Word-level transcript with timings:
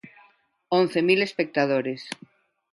Once 0.79 0.99
mil 1.07 1.19
espectadores. 1.27 2.01